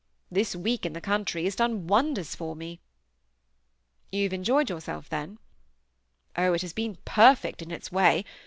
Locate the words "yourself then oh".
4.67-6.53